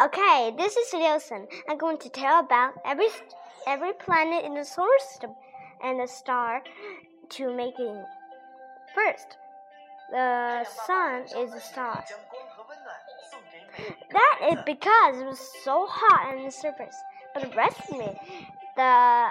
Okay, 0.00 0.54
this 0.56 0.76
is 0.76 0.92
Leoson. 0.92 1.48
I'm 1.68 1.76
going 1.76 1.98
to 1.98 2.08
tell 2.08 2.38
about 2.38 2.74
every 2.84 3.08
every 3.66 3.92
planet 3.94 4.44
in 4.44 4.54
the 4.54 4.64
solar 4.64 4.88
system 5.10 5.32
and 5.82 5.98
the 5.98 6.06
star 6.06 6.62
to 7.30 7.52
make 7.52 7.74
it. 7.78 8.04
First, 8.94 9.36
the 10.12 10.64
sun 10.86 11.22
is 11.36 11.52
a 11.52 11.60
star. 11.60 12.04
That 14.12 14.50
is 14.52 14.58
because 14.64 15.20
it 15.20 15.26
was 15.26 15.40
so 15.64 15.86
hot 15.88 16.36
on 16.36 16.44
the 16.44 16.52
surface. 16.52 16.96
But 17.34 17.50
the 17.50 17.56
rest 17.56 17.80
of 17.92 18.00
it, 18.00 18.16
the 18.76 19.28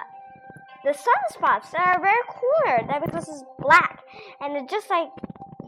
the 0.84 0.90
sunspots 0.90 1.74
are 1.78 2.00
very 2.00 2.24
cooler. 2.28 2.86
That 2.86 3.04
because 3.04 3.28
it's 3.28 3.44
black 3.58 4.00
and 4.40 4.56
it's 4.56 4.70
just 4.70 4.90
like 4.90 5.08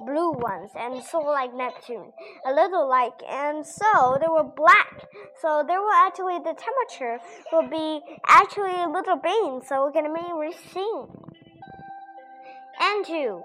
blue 0.05 0.33
ones 0.33 0.70
and 0.77 1.02
so 1.05 1.19
like 1.19 1.55
Neptune, 1.55 2.12
a 2.46 2.52
little 2.52 2.88
like, 2.88 3.23
and 3.28 3.66
so 3.66 4.19
they 4.20 4.28
were 4.28 4.45
black. 4.45 5.05
So 5.41 5.64
they 5.66 5.77
will 5.77 5.92
actually 5.92 6.38
the 6.38 6.55
temperature 6.55 7.19
will 7.52 7.69
be 7.69 8.00
actually 8.27 8.74
a 8.83 8.88
little 8.88 9.16
bean, 9.16 9.60
so 9.66 9.86
we 9.86 9.92
can 9.92 10.12
mainly 10.12 10.52
see. 10.73 10.92
And 12.80 13.05
two. 13.05 13.42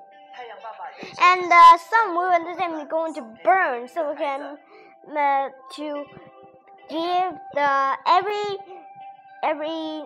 And 1.22 1.52
the 1.52 1.80
sun 1.90 2.16
will 2.16 2.56
then 2.58 2.88
going 2.88 3.14
to 3.16 3.22
burn, 3.44 3.88
so 3.88 4.12
we 4.12 4.18
can 4.18 4.58
uh, 5.18 5.50
to 5.76 6.06
give 6.90 7.34
the 7.54 7.98
every 8.08 8.58
every 9.44 10.04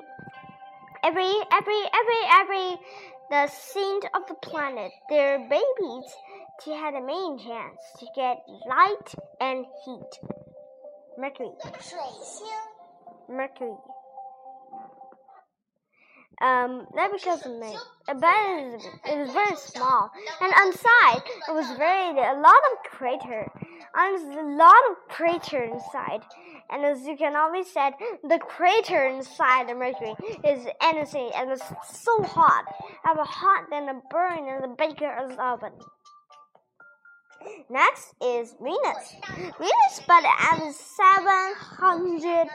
every 1.09 1.34
every 1.52 1.81
every 1.99 2.22
every 2.40 2.77
the 3.32 3.48
scene 3.48 3.99
of 4.13 4.21
the 4.27 4.35
planet 4.43 4.91
their 5.10 5.40
babies 5.40 6.07
to 6.63 6.71
have 6.76 6.93
a 6.93 7.02
main 7.02 7.40
chance 7.40 7.79
to 7.98 8.05
get 8.15 8.38
light 8.68 9.15
and 9.41 9.65
heat. 9.85 10.13
Mercury. 11.18 11.49
Mercury. 13.27 13.76
Um, 16.41 16.87
that 16.95 17.12
because 17.12 17.45
of 17.45 17.51
me. 17.59 17.76
But 18.07 18.23
it 18.23 18.71
was, 18.71 18.85
it 19.05 19.18
was 19.18 19.32
very 19.32 19.55
small, 19.57 20.09
and 20.41 20.54
on 20.54 20.73
side 20.73 21.21
it 21.48 21.54
was 21.54 21.77
very 21.77 22.09
a 22.12 22.40
lot 22.40 22.62
of 22.71 22.91
crater. 22.91 23.51
And 23.96 24.37
a 24.37 24.55
lot 24.55 24.81
of 24.91 24.98
crater 25.09 25.63
inside. 25.63 26.21
And 26.70 26.85
as 26.85 27.01
you 27.05 27.18
can 27.18 27.35
always 27.35 27.71
said, 27.71 27.93
the 28.23 28.37
crater 28.37 29.07
inside 29.07 29.68
the 29.68 29.76
Mercury 29.76 30.13
is 30.46 30.68
anything, 30.81 31.31
and 31.35 31.51
it's 31.51 31.63
so 31.91 32.23
hot, 32.23 32.65
have 33.03 33.18
a 33.18 33.24
hot 33.24 33.65
than 33.71 33.90
a 33.90 33.99
burn 34.09 34.48
in 34.48 34.62
the 34.62 34.76
baker's 34.77 35.35
oven. 35.40 35.74
Next 37.70 38.13
is 38.21 38.55
Venus. 38.62 39.15
Venus, 39.35 40.01
but 40.07 40.24
at 40.24 40.59
700 41.50 42.48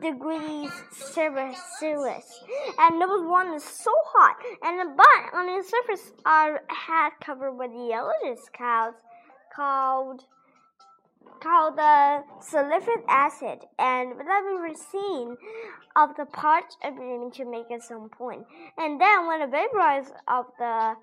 degrees 0.00 0.70
Celsius, 0.92 2.44
and 2.78 2.98
number 2.98 3.28
one 3.28 3.54
is 3.54 3.64
so 3.64 3.90
hot, 4.06 4.36
and 4.62 4.78
the 4.78 4.94
but 4.96 5.38
on 5.38 5.46
the 5.46 5.62
surface 5.64 6.12
are 6.24 6.62
had 6.68 7.10
covered 7.20 7.52
with 7.52 7.70
yellowish 7.72 8.44
clouds 8.56 8.96
called 9.54 10.24
called 11.42 11.76
the 11.76 12.22
sulfuric 12.40 13.04
acid, 13.08 13.60
and 13.78 14.16
we 14.16 14.60
were 14.60 14.74
seen 14.74 15.36
of 15.96 16.16
the 16.16 16.26
parts 16.26 16.76
of 16.84 16.94
to 17.32 17.44
make 17.44 17.70
at 17.70 17.82
some 17.82 18.08
point. 18.08 18.46
And 18.78 19.00
then 19.00 19.26
when 19.26 19.40
the 19.40 19.46
vaporize 19.46 20.10
of 20.28 20.46
the 20.58 20.94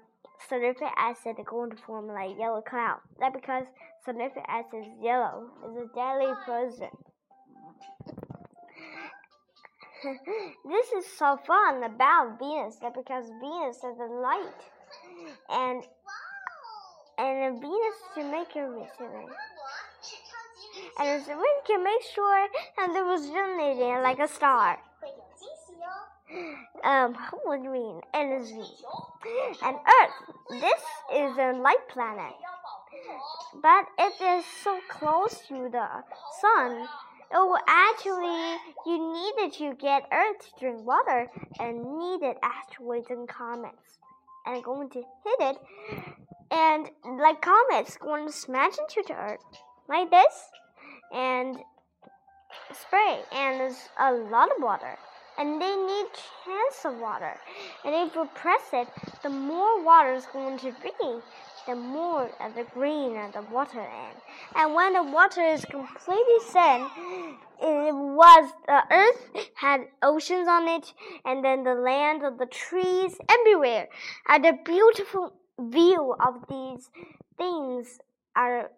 sulfuric 0.50 0.92
acid 0.97 1.36
is 1.39 1.45
going 1.45 1.72
to 1.72 1.78
form 1.78 2.08
like 2.08 2.38
yellow 2.38 2.61
cloud. 2.61 2.99
That 3.20 3.33
because 3.33 3.65
sulfuric 4.08 4.43
acid 4.48 4.82
is 4.82 4.88
yellow. 5.02 5.48
It's 5.65 5.77
a 5.77 5.95
deadly 5.95 6.33
poison. 6.45 6.89
this 10.65 10.88
is 10.93 11.05
so 11.17 11.38
fun 11.45 11.83
about 11.83 12.39
Venus. 12.39 12.77
That 12.82 12.93
because 12.95 13.26
Venus 13.39 13.77
is 13.77 13.99
a 13.99 14.11
light, 14.11 14.61
and 15.49 15.83
and 17.17 17.61
Venus 17.61 17.95
to 18.15 18.23
make 18.32 18.55
it 18.55 18.61
recently. 18.61 19.27
And 20.99 21.26
we 21.27 21.52
can 21.67 21.83
make 21.83 22.02
sure 22.14 22.48
and 22.80 22.95
it 22.95 23.05
was 23.05 23.26
illuminating 23.26 24.02
like 24.02 24.20
a 24.20 24.27
star 24.27 24.80
um, 26.83 27.15
green 27.43 28.02
energy. 28.14 28.64
And 29.64 29.75
Earth, 29.75 30.36
this 30.49 30.81
is 31.14 31.37
a 31.37 31.53
light 31.61 31.87
planet. 31.89 32.33
But 33.61 33.86
it 33.97 34.21
is 34.21 34.45
so 34.64 34.80
close 34.89 35.39
to 35.47 35.70
the 35.70 35.87
sun, 36.41 36.87
it 37.31 37.37
will 37.37 37.58
actually, 37.67 38.58
you 38.86 39.14
needed 39.14 39.58
to 39.58 39.73
get 39.75 40.08
Earth 40.11 40.39
to 40.39 40.59
drink 40.59 40.86
water 40.86 41.27
and 41.59 41.97
needed 41.97 42.37
asteroids 42.43 43.08
and 43.09 43.27
comets. 43.27 43.99
And 44.45 44.64
going 44.64 44.89
to 44.89 44.97
hit 44.97 45.39
it, 45.39 45.58
and 46.49 46.89
like 47.20 47.41
comets, 47.41 47.95
going 47.97 48.25
to 48.25 48.33
smash 48.33 48.73
into 48.80 49.08
the 49.08 49.14
Earth. 49.14 49.39
Like 49.87 50.09
this, 50.09 50.49
and 51.14 51.58
spray, 52.73 53.20
and 53.31 53.59
there's 53.59 53.89
a 53.99 54.11
lot 54.11 54.49
of 54.49 54.64
water 54.64 54.97
and 55.37 55.61
they 55.61 55.75
need 55.75 56.05
chance 56.45 56.86
of 56.86 56.99
water. 56.99 57.33
And 57.86 57.95
if 57.95 58.15
you 58.15 58.27
press 58.36 58.61
it, 58.73 58.87
the 59.23 59.30
more 59.30 59.83
water 59.83 60.14
is 60.14 60.25
going 60.31 60.58
to 60.59 60.71
be, 60.83 61.19
the 61.67 61.75
more 61.75 62.30
of 62.39 62.55
the 62.55 62.65
green 62.73 63.15
and 63.15 63.33
the 63.33 63.41
water 63.52 63.81
in. 63.81 64.21
And 64.55 64.73
when 64.73 64.93
the 64.93 65.03
water 65.03 65.41
is 65.41 65.64
completely 65.65 66.39
set, 66.49 66.81
it 67.61 67.93
was 67.93 68.52
the 68.65 68.81
earth 68.91 69.47
had 69.55 69.81
oceans 70.02 70.47
on 70.47 70.67
it, 70.67 70.93
and 71.25 71.43
then 71.43 71.64
the 71.64 71.75
land 71.75 72.23
of 72.23 72.37
the 72.37 72.47
trees 72.47 73.15
everywhere. 73.30 73.87
And 74.27 74.43
the 74.43 74.58
beautiful 74.65 75.33
view 75.59 76.15
of 76.20 76.36
these 76.49 76.89
things 77.37 77.99
are 78.36 78.71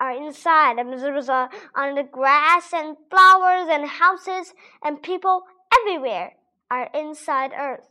are 0.00 0.10
inside. 0.10 0.78
And 0.78 0.92
there 1.00 1.12
was 1.12 1.28
a, 1.28 1.48
on 1.76 1.94
the 1.94 2.02
grass 2.02 2.72
and 2.72 2.96
flowers 3.10 3.68
and 3.70 3.86
houses 3.86 4.52
and 4.82 5.00
people 5.02 5.44
everywhere 5.84 6.32
are 6.70 6.88
inside 6.94 7.52
Earth. 7.58 7.88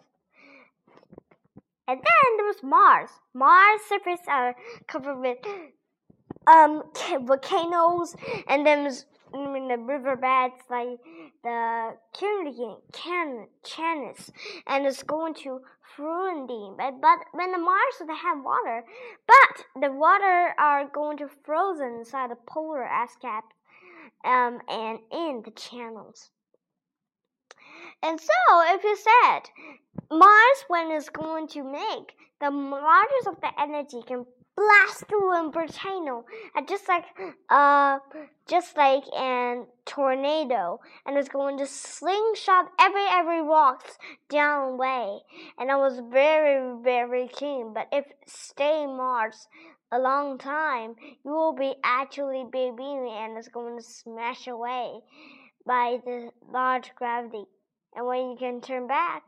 And 1.87 1.99
then 1.99 2.37
there 2.37 2.45
was 2.45 2.63
Mars. 2.63 3.09
Mars 3.33 3.81
surface 3.87 4.25
are 4.27 4.55
covered 4.87 5.19
with 5.19 5.37
um 6.47 6.83
volcanoes, 7.21 8.15
and 8.47 8.65
then 8.65 8.91
in 9.33 9.67
the 9.67 9.77
riverbeds 9.77 10.61
like 10.69 10.99
the 11.43 11.91
can 12.13 13.47
Canis, 13.63 14.31
and 14.67 14.85
it's 14.85 15.03
going 15.03 15.33
to 15.35 15.59
Frundine. 15.95 16.77
But, 16.77 17.01
but 17.01 17.19
when 17.33 17.51
the 17.51 17.57
Mars 17.57 17.95
they 17.99 18.15
have 18.15 18.43
water, 18.43 18.83
but 19.27 19.81
the 19.81 19.91
water 19.91 20.53
are 20.57 20.87
going 20.87 21.17
to 21.17 21.29
frozen 21.45 21.99
inside 21.99 22.31
the 22.31 22.37
polar 22.47 22.85
ice 22.85 23.15
cap, 23.21 23.43
um, 24.25 24.59
and 24.69 24.99
in 25.11 25.43
the 25.43 25.51
channels. 25.51 26.31
And 28.03 28.19
so, 28.19 28.61
if 28.65 28.83
you 28.83 28.97
said 28.97 29.49
Mars, 30.11 30.65
when 30.67 30.91
it's 30.91 31.07
going 31.07 31.47
to 31.47 31.63
make 31.63 32.17
the 32.41 32.51
largest 32.51 33.27
of 33.27 33.39
the 33.39 33.49
energy 33.57 34.01
can 34.05 34.25
blast 34.57 35.05
through 35.07 35.33
a 35.33 35.49
volcano, 35.49 36.25
and 36.53 36.67
just 36.67 36.87
like 36.89 37.05
uh, 37.49 37.99
just 38.45 38.75
like 38.75 39.05
an 39.17 39.67
tornado, 39.85 40.81
and 41.05 41.17
it's 41.17 41.29
going 41.29 41.57
to 41.59 41.65
slingshot 41.65 42.65
every 42.77 43.05
every 43.09 43.41
rocks 43.41 43.97
down 44.27 44.77
way. 44.77 45.19
And 45.57 45.71
I 45.71 45.77
was 45.77 46.01
very 46.11 46.83
very 46.83 47.29
keen. 47.29 47.73
But 47.73 47.87
if 47.93 48.05
stay 48.27 48.85
Mars 48.85 49.47
a 49.93 49.97
long 49.97 50.37
time, 50.37 50.95
you 51.23 51.31
will 51.31 51.55
be 51.55 51.73
actually 51.85 52.43
baby, 52.51 52.83
and 52.83 53.37
it's 53.37 53.47
going 53.47 53.77
to 53.77 53.83
smash 53.83 54.47
away 54.47 54.99
by 55.65 55.99
the 56.05 56.31
large 56.51 56.93
gravity. 56.95 57.45
And 57.95 58.05
when 58.05 58.31
you 58.31 58.37
can 58.37 58.61
turn 58.61 58.87
back, 58.87 59.23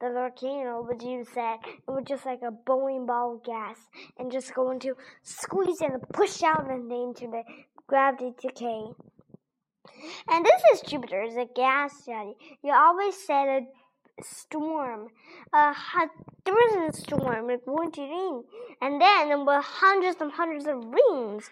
the 0.00 0.10
volcano 0.10 0.82
would 0.82 1.02
use 1.02 1.26
that 1.34 1.58
it 1.66 1.90
would 1.90 2.06
just 2.06 2.24
like 2.24 2.42
a 2.42 2.50
bowling 2.50 3.06
ball 3.06 3.36
of 3.36 3.44
gas 3.44 3.76
and 4.18 4.30
just 4.30 4.54
going 4.54 4.78
to 4.80 4.94
squeeze 5.22 5.80
and 5.80 6.00
push 6.12 6.42
out 6.42 6.70
into 6.70 7.26
the 7.26 7.42
gravity 7.86 8.32
decay. 8.40 8.84
And 10.28 10.44
this 10.44 10.62
is 10.74 10.80
Jupiter, 10.82 11.22
it's 11.22 11.36
a 11.36 11.48
gas 11.54 12.04
giant. 12.06 12.36
You 12.62 12.72
always 12.72 13.16
said 13.26 13.48
a 13.48 13.60
storm. 14.22 15.08
Uh, 15.52 15.74
there 16.48 16.54
was 16.54 16.94
a 16.94 17.00
storm, 17.00 17.50
going 17.66 17.92
to 17.92 18.00
rain, 18.00 18.44
and 18.80 19.00
then 19.00 19.28
there 19.28 19.38
were 19.38 19.60
hundreds 19.60 20.18
and 20.20 20.32
hundreds 20.32 20.66
of 20.66 20.82
rings 20.82 21.50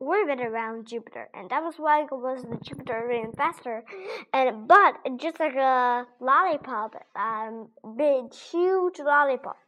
orbit 0.00 0.40
around 0.40 0.86
Jupiter, 0.86 1.28
and 1.34 1.50
that 1.50 1.62
was 1.62 1.74
why 1.76 2.02
it 2.02 2.08
was 2.10 2.42
the 2.44 2.56
Jupiter 2.64 3.04
ring 3.06 3.32
faster. 3.36 3.84
And 4.32 4.66
but 4.66 4.94
just 5.18 5.38
like 5.38 5.54
a 5.54 6.06
lollipop, 6.20 6.94
um, 7.14 7.68
big 7.98 8.32
huge 8.32 8.98
lollipop, 9.00 9.58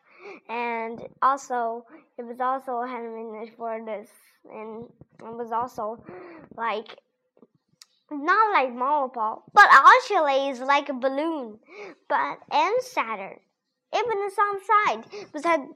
and 0.49 0.99
also 1.21 1.85
it 2.17 2.25
was 2.25 2.41
also 2.41 2.81
had 2.83 3.03
for 3.59 3.85
this, 3.85 4.09
and 4.50 4.85
it 5.19 5.37
was 5.37 5.53
also 5.53 6.03
like 6.56 6.97
not 8.11 8.53
like 8.55 8.75
Ball, 8.75 9.44
but 9.53 9.69
actually 9.71 10.49
it's 10.49 10.61
like 10.61 10.88
a 10.88 10.94
balloon, 10.94 11.59
but 12.09 12.38
and 12.50 12.83
Saturn. 12.83 13.41
Even 13.95 14.25
the 14.25 14.31
sun 14.35 14.61
side 14.65 15.29
was 15.33 15.45
had 15.45 15.67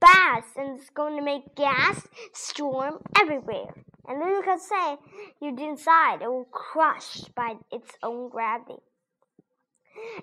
bass 0.00 0.44
and 0.56 0.78
it's 0.78 0.90
going 0.90 1.16
to 1.16 1.22
make 1.22 1.54
gas 1.54 2.06
storm 2.32 2.98
everywhere. 3.20 3.74
And 4.08 4.20
then 4.20 4.28
you 4.28 4.42
can 4.42 4.58
say 4.58 4.96
you 5.40 5.56
inside, 5.56 6.22
it 6.22 6.28
will 6.28 6.48
crush 6.50 7.22
by 7.36 7.54
its 7.70 7.92
own 8.02 8.28
gravity. 8.28 8.80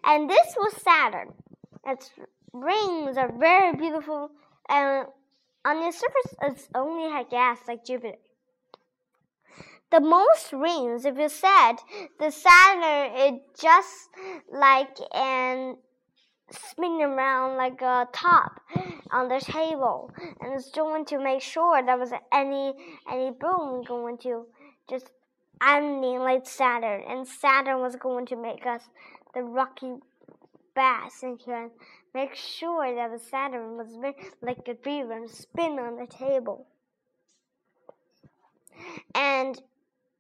And 0.04 0.30
this 0.30 0.56
was 0.58 0.82
Saturn. 0.82 1.34
Its 1.86 2.12
rings 2.54 3.18
are 3.18 3.32
very 3.38 3.76
beautiful, 3.76 4.32
and 4.68 5.08
on 5.64 5.80
the 5.80 5.92
surface, 5.92 6.36
it's 6.42 6.70
only 6.74 7.10
had 7.10 7.30
gas 7.30 7.60
like 7.68 7.86
Jupiter. 7.86 8.18
The 9.90 10.02
most 10.02 10.52
rings, 10.52 11.06
if 11.06 11.18
you 11.18 11.30
said 11.30 11.76
the 12.20 12.32
Saturn 12.32 13.16
is 13.16 13.40
just 13.62 14.10
like 14.52 14.98
an 15.14 15.78
spinning 16.52 17.02
around 17.02 17.58
like 17.58 17.82
a 17.82 18.08
top 18.14 18.62
on 19.12 19.28
the 19.28 19.40
table, 19.40 20.12
and 20.40 20.54
it's 20.54 20.72
going 20.72 21.06
to 21.06 21.20
make 21.20 21.42
sure 21.42 21.84
there 21.84 21.98
was 21.98 22.12
any 22.34 22.74
any 23.12 23.32
boom 23.32 23.84
going 23.84 24.18
to 24.20 24.46
just 24.90 25.12
ending 25.62 26.20
like 26.20 26.46
Saturn, 26.46 27.04
and 27.10 27.28
Saturn 27.28 27.80
was 27.82 27.96
going 27.96 28.26
to 28.28 28.36
make 28.36 28.66
us 28.66 28.84
the 29.34 29.44
rocky 29.44 29.96
bass 30.76 31.24
and 31.24 31.40
can 31.40 31.72
make 32.14 32.36
sure 32.36 32.96
that 32.96 33.12
the 33.12 33.20
Saturn 33.20 33.78
was 33.78 33.94
like 34.42 34.68
a 34.68 34.74
beaver 34.74 35.14
and 35.14 35.30
spin 35.30 35.80
on 35.80 35.98
the 35.98 36.08
table. 36.08 36.68
And 39.16 39.60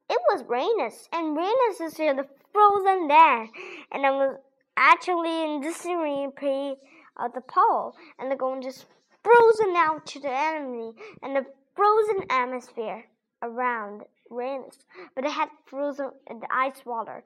it 0.09 0.21
was 0.29 0.41
Venus, 0.49 1.07
and 1.13 1.35
Venus 1.35 1.79
is 1.79 1.97
here, 1.97 2.15
the 2.15 2.27
frozen 2.51 3.07
there, 3.07 3.47
and 3.91 4.05
it 4.05 4.11
was 4.11 4.37
actually 4.77 5.43
in 5.43 5.61
this 5.61 5.81
pre 5.81 6.75
of 7.17 7.33
the 7.33 7.41
pole, 7.41 7.95
and 8.17 8.29
they're 8.29 8.37
going 8.37 8.61
just 8.61 8.85
frozen 9.23 9.75
out 9.75 10.05
to 10.05 10.19
the 10.19 10.31
enemy 10.31 10.93
and 11.21 11.35
the 11.35 11.45
frozen 11.75 12.25
atmosphere 12.29 13.05
around 13.41 14.03
Venus, 14.31 14.77
but 15.15 15.25
it 15.25 15.31
had 15.31 15.49
frozen 15.65 16.11
in 16.29 16.39
the 16.39 16.47
ice 16.51 16.85
water, 16.85 17.23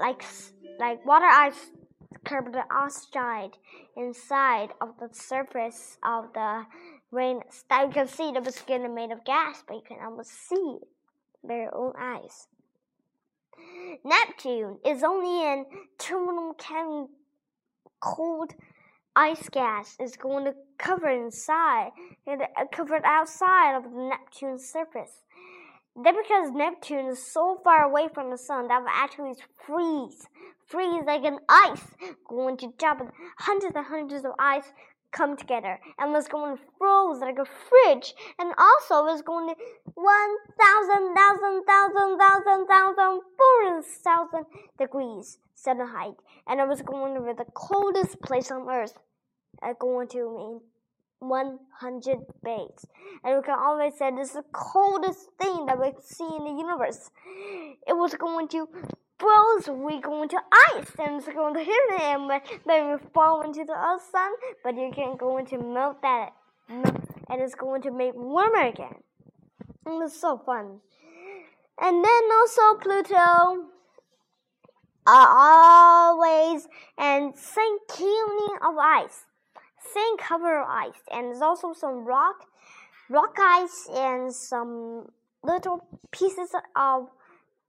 like 0.00 0.24
like 0.78 1.04
water 1.04 1.26
ice 1.26 1.70
carbon 2.24 2.52
dioxide 2.52 3.56
inside 3.96 4.70
of 4.80 4.90
the 4.98 5.08
surface 5.12 5.98
of 6.04 6.32
the 6.34 6.64
Venus. 7.12 7.64
That 7.68 7.86
you 7.86 7.92
can 7.92 8.08
see 8.08 8.32
the 8.32 8.52
skin 8.52 8.94
made 8.94 9.10
of 9.10 9.24
gas, 9.24 9.62
but 9.66 9.74
you 9.74 9.82
can 9.86 9.98
almost 10.04 10.30
see 10.48 10.78
their 11.42 11.74
own 11.74 11.92
eyes. 11.98 12.46
Neptune 14.04 14.78
is 14.84 15.02
only 15.02 15.44
in 15.44 15.66
terminal 15.98 16.54
cold 18.00 18.54
ice 19.14 19.48
gas 19.50 19.96
is 20.00 20.16
going 20.16 20.44
to 20.44 20.54
cover 20.78 21.08
inside 21.08 21.90
and 22.26 22.42
uh, 22.42 22.64
covered 22.72 23.02
outside 23.04 23.76
of 23.76 23.84
the 23.84 24.08
Neptune's 24.08 24.64
surface. 24.64 25.22
Then 25.96 26.14
because 26.16 26.52
Neptune 26.52 27.06
is 27.06 27.32
so 27.32 27.60
far 27.62 27.82
away 27.84 28.08
from 28.14 28.30
the 28.30 28.38
sun 28.38 28.68
that 28.68 28.80
will 28.80 28.88
actually 28.88 29.34
freeze, 29.66 30.26
freeze 30.66 31.02
like 31.06 31.24
an 31.24 31.38
ice, 31.48 31.82
going 32.28 32.56
to 32.58 32.72
drop 32.78 33.02
hundreds 33.38 33.74
and 33.74 33.86
hundreds 33.86 34.24
of 34.24 34.32
ice 34.38 34.72
come 35.12 35.36
together 35.36 35.78
and 35.98 36.12
was 36.12 36.28
going 36.28 36.56
to 36.56 36.62
froze 36.78 37.20
like 37.20 37.38
a 37.38 37.44
fridge 37.44 38.14
and 38.38 38.52
also 38.58 39.04
was 39.04 39.22
going 39.22 39.48
to 39.48 39.54
one 39.94 40.36
thousand 40.60 41.14
thousand 41.14 41.64
thousand 41.66 42.18
thousand 42.18 42.66
thousand 42.66 43.20
four 43.38 43.82
thousand 44.04 44.44
degrees 44.78 45.38
Fahrenheit 45.54 46.14
and 46.46 46.60
it 46.60 46.68
was 46.68 46.82
going 46.82 47.14
to 47.14 47.34
the 47.36 47.44
coldest 47.54 48.20
place 48.22 48.50
on 48.50 48.68
earth 48.68 48.98
going 49.78 50.08
to 50.08 50.36
mean 50.36 50.60
100 51.20 52.18
days. 52.44 52.86
And 53.22 53.36
we 53.36 53.42
can 53.42 53.58
always 53.58 53.94
say 53.98 54.10
this 54.10 54.28
is 54.28 54.34
the 54.34 54.44
coldest 54.52 55.28
thing 55.40 55.66
that 55.66 55.78
we 55.78 55.92
see 56.02 56.24
in 56.24 56.44
the 56.44 56.62
universe. 56.62 57.10
It 57.86 57.96
was 57.96 58.14
going 58.14 58.48
to 58.48 58.68
froze, 59.20 59.68
we 59.68 60.00
go 60.00 60.22
into 60.22 60.38
ice, 60.72 60.90
and 60.98 61.18
it's 61.18 61.28
going 61.28 61.54
to 61.54 61.60
hit 61.60 61.76
it, 61.90 62.02
and 62.02 62.30
then 62.66 62.90
we 62.90 62.96
fall 63.12 63.42
into 63.42 63.64
the 63.64 63.98
sun, 64.10 64.32
but 64.64 64.74
you 64.74 64.90
can 64.94 65.16
go 65.16 65.36
into 65.36 65.58
melt 65.58 66.00
that, 66.02 66.30
and 66.68 67.40
it's 67.40 67.54
going 67.54 67.82
to 67.82 67.90
make 67.90 68.14
warmer 68.14 68.66
again. 68.66 68.96
And 69.86 70.02
it's 70.02 70.20
so 70.20 70.38
fun. 70.38 70.80
And 71.80 72.04
then 72.04 72.22
also 72.38 72.78
Pluto 72.80 73.66
are 75.06 75.28
always 76.16 76.68
and 76.98 77.36
same 77.36 77.78
cleaning 77.88 78.56
of 78.62 78.76
ice, 78.78 79.24
same 79.94 80.16
cover 80.18 80.60
of 80.60 80.68
ice, 80.68 81.00
and 81.12 81.26
there's 81.26 81.42
also 81.42 81.72
some 81.72 82.04
rock, 82.04 82.46
rock 83.08 83.36
ice, 83.40 83.88
and 83.94 84.34
some 84.34 85.06
little 85.42 85.86
pieces 86.10 86.50
of 86.76 87.08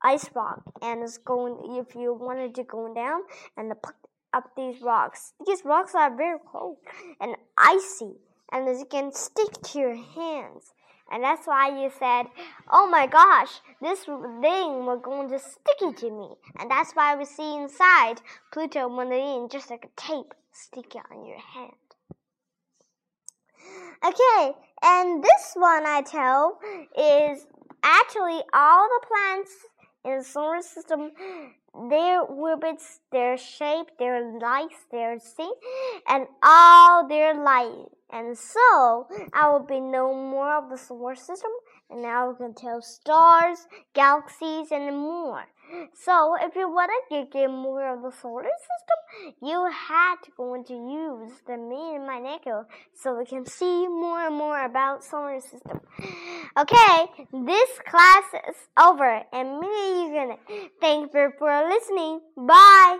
ice 0.03 0.29
rock 0.35 0.63
and 0.81 1.03
it's 1.03 1.17
going 1.17 1.57
if 1.77 1.95
you 1.95 2.13
wanted 2.13 2.55
to 2.55 2.63
go 2.63 2.93
down 2.93 3.21
and 3.57 3.69
pick 3.69 3.95
up 4.33 4.51
these 4.55 4.81
rocks. 4.81 5.33
These 5.45 5.63
rocks 5.65 5.93
are 5.95 6.15
very 6.15 6.39
cold 6.51 6.77
and 7.19 7.35
icy 7.57 8.13
and 8.51 8.67
they 8.67 8.83
can 8.85 9.11
stick 9.13 9.61
to 9.63 9.79
your 9.79 9.95
hands. 9.95 10.73
And 11.11 11.23
that's 11.23 11.45
why 11.45 11.81
you 11.81 11.91
said 11.99 12.27
oh 12.69 12.87
my 12.89 13.05
gosh 13.05 13.59
this 13.81 14.05
thing 14.05 14.85
was 14.85 15.01
going 15.03 15.29
to 15.29 15.39
stick 15.39 15.97
to 15.97 16.09
me. 16.09 16.29
And 16.59 16.71
that's 16.71 16.93
why 16.93 17.15
we 17.15 17.25
see 17.25 17.57
inside 17.57 18.21
pluto 18.51 18.89
marine 18.89 19.49
just 19.49 19.69
like 19.69 19.85
a 19.85 20.01
tape 20.01 20.33
sticking 20.51 21.01
on 21.11 21.25
your 21.25 21.39
hand. 21.39 21.71
Okay 24.05 24.55
and 24.83 25.23
this 25.23 25.53
one 25.55 25.85
i 25.85 26.01
tell 26.01 26.59
is 26.97 27.45
actually 27.83 28.41
all 28.53 28.87
the 28.87 29.07
plants 29.07 29.51
in 30.03 30.17
the 30.17 30.23
solar 30.23 30.61
system, 30.61 31.11
their 31.89 32.21
orbits, 32.21 32.99
their 33.11 33.37
shape, 33.37 33.87
their 33.99 34.39
lights, 34.39 34.85
their 34.91 35.19
sea, 35.19 35.51
and 36.07 36.27
all 36.43 37.07
their 37.07 37.33
light. 37.33 37.85
And 38.11 38.37
so 38.37 39.07
I 39.33 39.49
will 39.49 39.65
be 39.65 39.79
know 39.79 40.13
more 40.13 40.57
of 40.57 40.69
the 40.69 40.77
solar 40.77 41.15
system, 41.15 41.51
and 41.89 42.01
now 42.01 42.29
we 42.29 42.35
can 42.35 42.53
tell 42.53 42.81
stars, 42.81 43.67
galaxies, 43.93 44.71
and 44.71 44.97
more. 44.97 45.45
So 45.93 46.35
if 46.39 46.55
you 46.55 46.69
want 46.69 46.91
to 47.09 47.25
get 47.31 47.49
more 47.49 47.93
of 47.93 48.01
the 48.01 48.11
solar 48.21 48.43
system, 48.43 49.35
you 49.41 49.69
had 49.71 50.15
to 50.23 50.31
go 50.35 50.53
into 50.53 50.73
use 50.73 51.31
the 51.47 51.57
main 51.57 52.05
magneto 52.05 52.65
so 52.93 53.17
we 53.17 53.25
can 53.25 53.45
see 53.45 53.87
more 53.87 54.27
and 54.27 54.35
more 54.35 54.63
about 54.65 55.03
solar 55.03 55.39
system. 55.39 55.81
Okay, 56.57 57.25
this 57.31 57.69
class 57.87 58.23
is 58.49 58.55
over, 58.79 59.23
and 59.31 59.59
maybe 59.59 60.11
you're 60.11 60.25
gonna 60.25 60.37
thank 60.79 61.13
you 61.13 61.31
for 61.37 61.67
listening. 61.69 62.21
Bye. 62.35 62.99